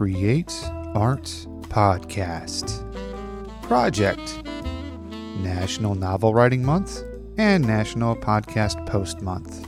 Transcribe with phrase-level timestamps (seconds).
[0.00, 1.24] Create Art
[1.68, 2.80] Podcast.
[3.60, 4.42] Project
[5.42, 7.02] National Novel Writing Month
[7.36, 9.66] and National Podcast Post Month.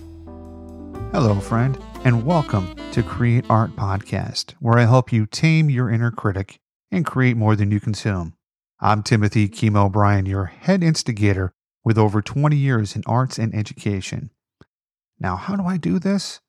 [1.12, 6.10] Hello, friend, and welcome to Create Art Podcast, where I help you tame your inner
[6.10, 6.58] critic
[6.90, 8.32] and create more than you consume.
[8.80, 11.52] I'm Timothy Kimo O'Brien, your head instigator
[11.84, 14.30] with over 20 years in arts and education.
[15.20, 16.40] Now, how do I do this?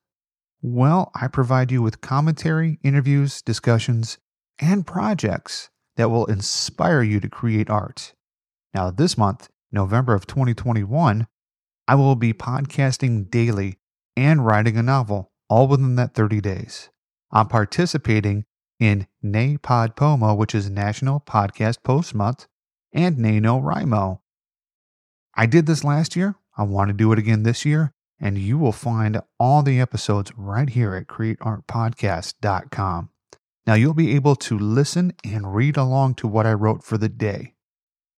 [0.66, 4.16] Well, I provide you with commentary, interviews, discussions,
[4.58, 8.14] and projects that will inspire you to create art.
[8.72, 11.26] Now, this month, November of 2021,
[11.86, 13.76] I will be podcasting daily
[14.16, 16.88] and writing a novel, all within that 30 days.
[17.30, 18.46] I'm participating
[18.80, 22.46] in NaPodPoMo, which is National Podcast Post Month,
[22.90, 24.20] and NaNoWriMo.
[25.34, 26.36] I did this last year.
[26.56, 30.32] I want to do it again this year and you will find all the episodes
[30.36, 33.10] right here at createartpodcast.com.
[33.66, 37.08] Now, you'll be able to listen and read along to what I wrote for the
[37.08, 37.54] day.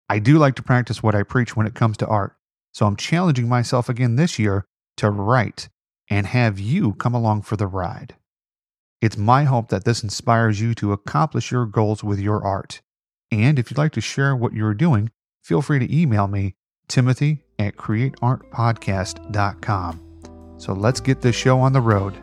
[0.09, 2.37] I do like to practice what I preach when it comes to art,
[2.73, 5.69] so I'm challenging myself again this year to write
[6.09, 8.17] and have you come along for the ride.
[9.01, 12.81] It's my hope that this inspires you to accomplish your goals with your art.
[13.31, 15.11] And if you'd like to share what you're doing,
[15.43, 16.57] feel free to email me,
[16.89, 20.01] timothy at createartpodcast.com.
[20.59, 22.17] So let's get this show on the road.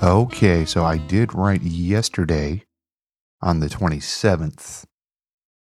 [0.00, 2.62] Okay, so I did write yesterday
[3.42, 4.84] on the 27th,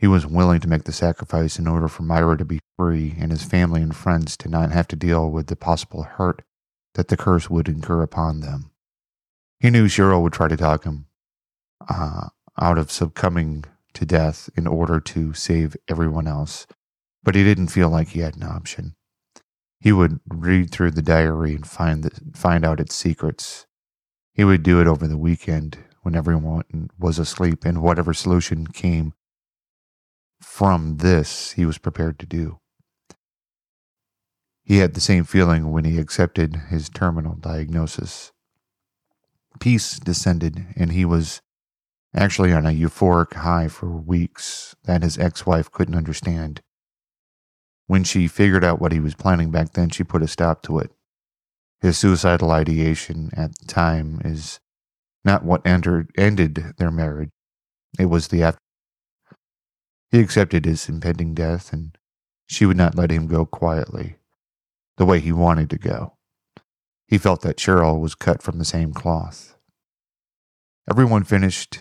[0.00, 3.30] He was willing to make the sacrifice in order for Myra to be free and
[3.30, 6.40] his family and friends to not have to deal with the possible hurt
[6.94, 8.70] that the curse would incur upon them.
[9.58, 11.04] He knew Cheryl would try to talk him
[11.86, 12.28] uh,
[12.58, 16.66] out of succumbing to death in order to save everyone else,
[17.22, 18.94] but he didn't feel like he had an option.
[19.80, 23.66] He would read through the diary and find, the, find out its secrets.
[24.32, 29.12] He would do it over the weekend when everyone was asleep, and whatever solution came
[30.40, 32.58] from this he was prepared to do.
[34.64, 38.32] He had the same feeling when he accepted his terminal diagnosis.
[39.58, 41.40] Peace descended, and he was
[42.14, 46.60] actually on a euphoric high for weeks that his ex wife couldn't understand.
[47.86, 50.78] When she figured out what he was planning back then, she put a stop to
[50.78, 50.92] it.
[51.80, 54.60] His suicidal ideation at the time is
[55.24, 57.30] not what entered, ended their marriage,
[57.98, 58.42] it was the
[60.10, 61.96] he accepted his impending death, and
[62.46, 64.16] she would not let him go quietly,
[64.96, 66.14] the way he wanted to go.
[67.06, 69.56] He felt that Cheryl was cut from the same cloth.
[70.88, 71.80] Everyone finished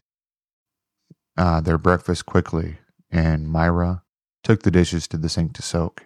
[1.38, 2.78] uh, their breakfast quickly,
[3.10, 4.04] and Myra
[4.44, 6.06] took the dishes to the sink to soak.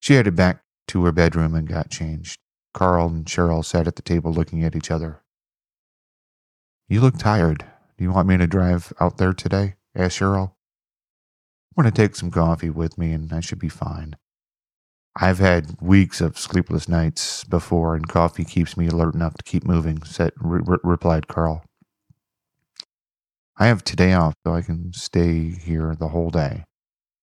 [0.00, 2.38] She headed back to her bedroom and got changed.
[2.72, 5.22] Carl and Cheryl sat at the table looking at each other.
[6.88, 7.64] You look tired.
[7.96, 9.74] Do you want me to drive out there today?
[9.94, 10.52] asked Cheryl.
[11.76, 14.14] I'm going to take some coffee with me and I should be fine.
[15.16, 19.64] I've had weeks of sleepless nights before, and coffee keeps me alert enough to keep
[19.64, 21.64] moving, said, re- replied Carl.
[23.56, 26.64] I have today off, so I can stay here the whole day.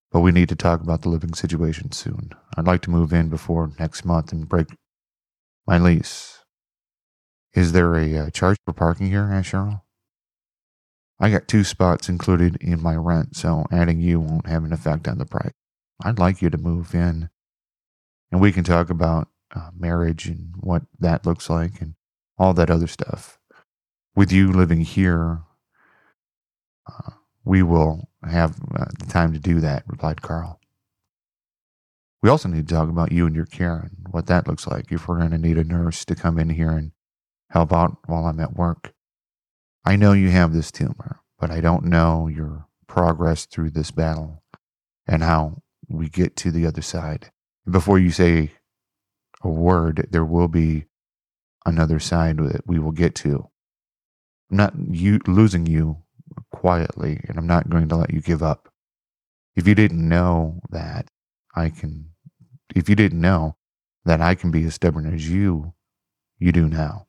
[0.09, 2.31] But we need to talk about the living situation soon.
[2.56, 4.68] I'd like to move in before next month and break
[5.68, 6.39] my lease.
[7.54, 9.30] Is there a uh, charge for parking here?
[9.31, 9.81] asked Cheryl.
[11.21, 15.07] I got two spots included in my rent, so adding you won't have an effect
[15.07, 15.51] on the price.
[16.03, 17.29] I'd like you to move in,
[18.31, 21.94] and we can talk about uh, marriage and what that looks like and
[22.39, 23.38] all that other stuff.
[24.15, 25.44] With you living here,
[26.91, 27.12] uh,
[27.44, 30.59] we will have uh, the time to do that, replied Carl.
[32.23, 34.91] We also need to talk about you and your care and what that looks like
[34.91, 36.94] if we're going to need a nurse to come in here and
[37.51, 38.94] help out while I'm at work.
[39.83, 44.44] I know you have this tumor, but I don't know your progress through this battle
[45.07, 47.31] and how we get to the other side.
[47.69, 48.51] Before you say
[49.44, 50.86] a word, there will be
[51.66, 53.50] another side that we will get to.
[54.50, 55.98] I'm not you losing you
[56.51, 58.69] quietly, and I'm not going to let you give up.
[59.56, 61.07] If you didn't know that,
[61.56, 62.12] I can.
[62.75, 63.57] If you didn't know
[64.06, 65.74] that I can be as stubborn as you,
[66.39, 67.06] you do now.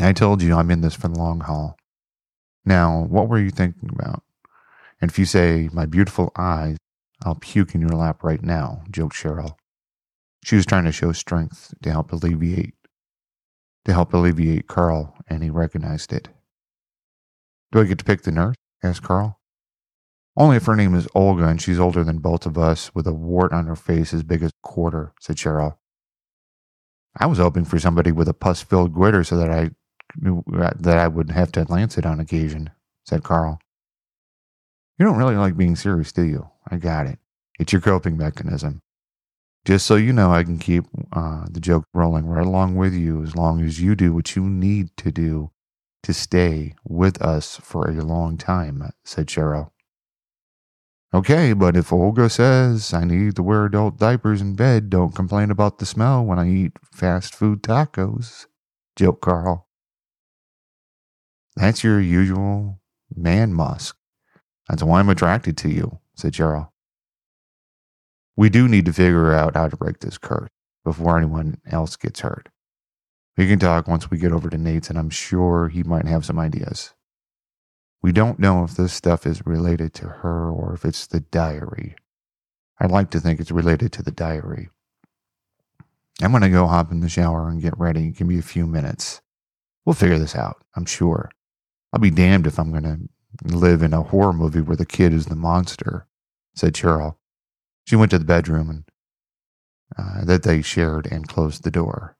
[0.00, 1.76] I told you I'm in this for the long haul.
[2.64, 4.22] Now, what were you thinking about?
[5.00, 6.76] And if you say, my beautiful eyes,
[7.24, 9.56] I'll puke in your lap right now, joked Cheryl.
[10.44, 12.74] She was trying to show strength to help alleviate
[13.84, 16.28] to help alleviate Carl, and he recognized it.
[17.72, 18.56] Do I get to pick the nurse?
[18.82, 19.40] asked Carl.
[20.36, 23.14] Only if her name is Olga and she's older than both of us, with a
[23.14, 25.78] wart on her face as big as a quarter, said Cheryl.
[27.16, 29.70] I was hoping for somebody with a pus filled glitter so that I
[30.16, 32.70] that I would have to lance it on occasion,
[33.06, 33.60] said Carl.
[34.98, 36.50] You don't really like being serious, do you?
[36.70, 37.18] I got it.
[37.58, 38.80] It's your coping mechanism.
[39.64, 43.22] Just so you know, I can keep uh, the joke rolling right along with you
[43.22, 45.50] as long as you do what you need to do
[46.04, 49.70] to stay with us for a long time, said Cheryl.
[51.14, 55.50] Okay, but if Olga says I need to wear adult diapers in bed, don't complain
[55.50, 58.46] about the smell when I eat fast food tacos,
[58.96, 59.67] joked Carl.
[61.58, 62.80] That's your usual
[63.12, 63.96] man musk.
[64.68, 66.68] That's why I'm attracted to you, said Cheryl.
[68.36, 70.50] We do need to figure out how to break this curse
[70.84, 72.48] before anyone else gets hurt.
[73.36, 76.24] We can talk once we get over to Nate's, and I'm sure he might have
[76.24, 76.94] some ideas.
[78.02, 81.96] We don't know if this stuff is related to her or if it's the diary.
[82.78, 84.68] I'd like to think it's related to the diary.
[86.22, 88.12] I'm going to go hop in the shower and get ready.
[88.12, 89.22] Give me a few minutes.
[89.84, 91.30] We'll figure this out, I'm sure.
[91.92, 95.12] I'll be damned if I'm going to live in a horror movie where the kid
[95.12, 96.06] is the monster,
[96.54, 97.16] said Cheryl.
[97.86, 98.84] She went to the bedroom and
[99.96, 102.16] uh, that they shared and closed the door.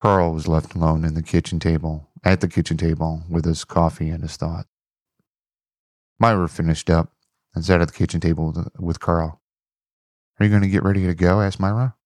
[0.00, 4.10] Carl was left alone in the kitchen table, at the kitchen table, with his coffee
[4.10, 4.68] and his thoughts.
[6.18, 7.12] Myra finished up
[7.54, 9.40] and sat at the kitchen table with, with Carl.
[10.38, 11.40] Are you going to get ready to go?
[11.40, 11.96] asked Myra.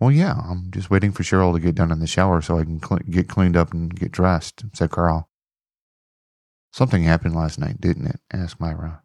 [0.00, 2.64] Well, yeah, I'm just waiting for Cheryl to get done in the shower so I
[2.64, 5.28] can cl- get cleaned up and get dressed, said Carl.
[6.74, 8.18] Something happened last night, didn't it?
[8.32, 9.00] asked Myra.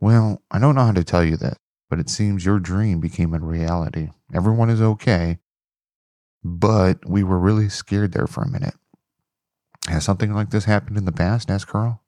[0.00, 1.58] Well, I don't know how to tell you this,
[1.90, 4.08] but it seems your dream became a reality.
[4.32, 5.38] Everyone is okay,
[6.42, 8.72] but we were really scared there for a minute.
[9.88, 11.50] Has something like this happened in the past?
[11.50, 12.02] asked Carl.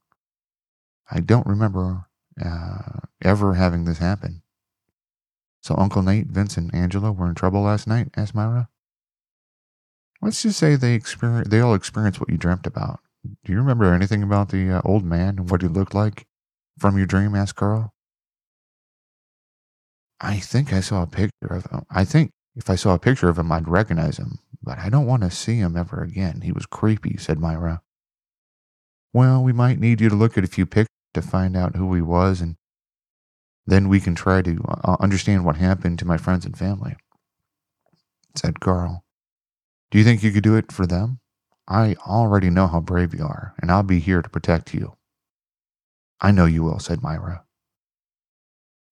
[1.10, 2.06] I don't remember
[2.42, 4.40] uh, ever having this happen.
[5.60, 8.08] So Uncle Nate, Vince, and Angela were in trouble last night?
[8.16, 8.70] asked Myra.
[10.22, 13.00] Let's just say they experience, they all experienced what you dreamt about.
[13.24, 16.26] Do you remember anything about the uh, old man and what he looked like
[16.78, 17.34] from your dream?
[17.34, 17.94] asked Carl.
[20.20, 21.82] I think I saw a picture of him.
[21.90, 25.06] I think if I saw a picture of him, I'd recognize him, but I don't
[25.06, 26.42] want to see him ever again.
[26.42, 27.82] He was creepy, said Myra.
[29.12, 31.92] Well, we might need you to look at a few pictures to find out who
[31.94, 32.56] he was, and
[33.66, 36.96] then we can try to uh, understand what happened to my friends and family,
[38.36, 39.04] said Carl.
[39.90, 41.20] Do you think you could do it for them?
[41.68, 44.96] I already know how brave you are, and I'll be here to protect you.
[46.20, 47.44] I know you will, said Myra.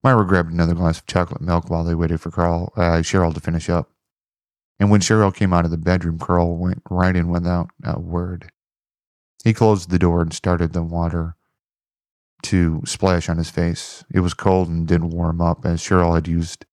[0.03, 3.41] Myra grabbed another glass of chocolate milk while they waited for Carl, uh, Cheryl to
[3.41, 3.91] finish up.
[4.79, 8.51] And when Cheryl came out of the bedroom, Carl went right in without a word.
[9.45, 11.37] He closed the door and started the water
[12.45, 14.05] to splash on his face.
[14.11, 16.65] It was cold and didn't warm up as Cheryl had used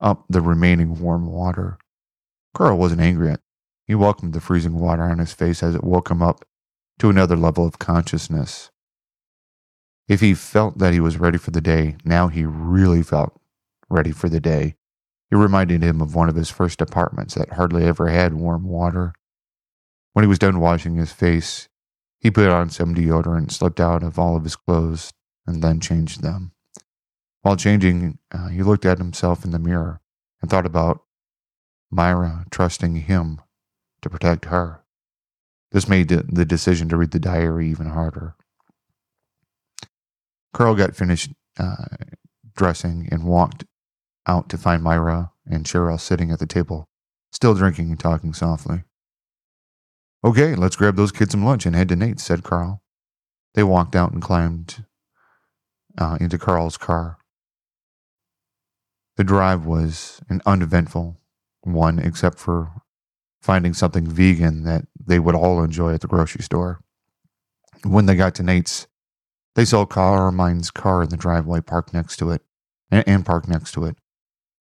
[0.00, 1.78] up the remaining warm water.
[2.54, 3.40] Carl wasn't angry at.
[3.86, 6.44] He welcomed the freezing water on his face as it woke him up
[6.98, 8.70] to another level of consciousness.
[10.08, 13.40] If he felt that he was ready for the day, now he really felt
[13.88, 14.76] ready for the day.
[15.30, 19.12] It reminded him of one of his first apartments that hardly ever had warm water.
[20.12, 21.68] When he was done washing his face,
[22.18, 25.12] he put on some deodorant, slipped out of all of his clothes,
[25.46, 26.52] and then changed them.
[27.42, 30.00] While changing, uh, he looked at himself in the mirror
[30.40, 31.02] and thought about
[31.90, 33.40] Myra trusting him
[34.06, 34.82] to protect her.
[35.72, 38.36] This made the decision to read the diary even harder.
[40.54, 41.86] Carl got finished uh,
[42.56, 43.64] dressing and walked
[44.26, 46.88] out to find Myra and Cheryl sitting at the table,
[47.32, 48.84] still drinking and talking softly.
[50.24, 52.82] Okay, let's grab those kids some lunch and head to Nate's, said Carl.
[53.54, 54.84] They walked out and climbed
[55.98, 57.18] uh, into Carl's car.
[59.16, 61.20] The drive was an uneventful
[61.62, 62.70] one, except for
[63.40, 66.80] finding something vegan that they would all enjoy at the grocery store.
[67.84, 68.86] When they got to Nate's,
[69.54, 72.42] they saw Carmine's car in the driveway parked next to it
[72.90, 73.96] and, and parked next to it.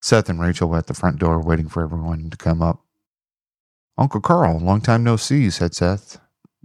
[0.02, 2.82] Seth and Rachel were at the front door waiting for everyone to come up.
[3.98, 6.20] Uncle Carl, long time no see, said Seth.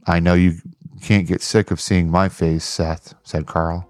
[0.06, 0.58] I know you
[1.00, 3.89] can't get sick of seeing my face, Seth, said Carl.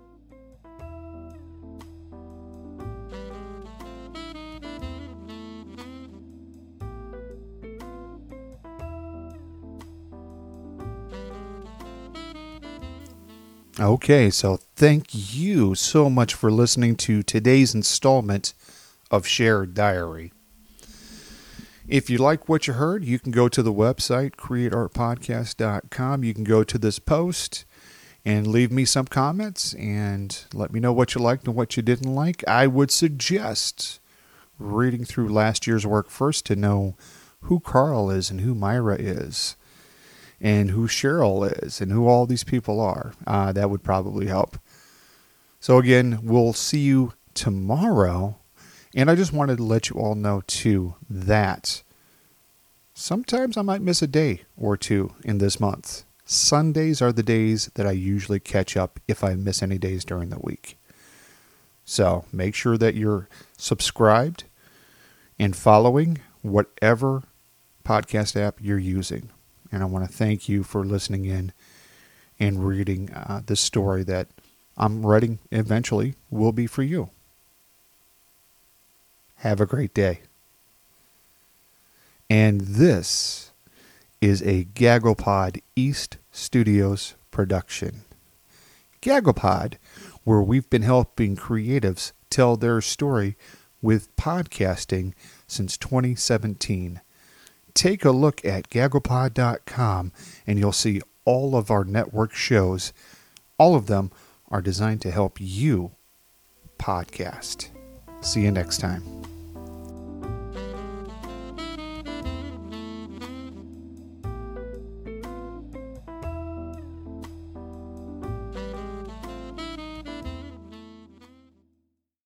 [13.80, 18.52] Okay, so thank you so much for listening to today's installment
[19.10, 20.34] of Shared Diary.
[21.88, 26.24] If you like what you heard, you can go to the website, createartpodcast.com.
[26.24, 27.64] You can go to this post
[28.22, 31.82] and leave me some comments and let me know what you liked and what you
[31.82, 32.46] didn't like.
[32.46, 33.98] I would suggest
[34.58, 36.96] reading through last year's work first to know
[37.44, 39.56] who Carl is and who Myra is
[40.40, 43.12] and who Cheryl is and who all these people are.
[43.26, 44.58] Uh, that would probably help.
[45.60, 48.36] So, again, we'll see you tomorrow.
[48.94, 51.82] And I just wanted to let you all know, too, that
[52.94, 56.04] sometimes I might miss a day or two in this month.
[56.24, 60.30] Sundays are the days that I usually catch up if I miss any days during
[60.30, 60.78] the week.
[61.84, 64.44] So make sure that you're subscribed
[65.38, 67.24] and following whatever
[67.84, 69.30] podcast app you're using.
[69.72, 71.52] And I want to thank you for listening in
[72.38, 74.28] and reading uh, this story that
[74.76, 77.10] I'm writing eventually will be for you.
[79.36, 80.20] Have a great day.
[82.28, 83.50] And this
[84.20, 88.02] is a GagglePod East Studios production.
[89.02, 89.74] GagglePod,
[90.24, 93.36] where we've been helping creatives tell their story
[93.82, 95.14] with podcasting
[95.46, 97.00] since 2017
[97.74, 100.12] take a look at gagglepod.com
[100.46, 102.92] and you'll see all of our network shows.
[103.58, 104.10] All of them
[104.48, 105.92] are designed to help you
[106.78, 107.68] podcast.
[108.20, 109.29] See you next time.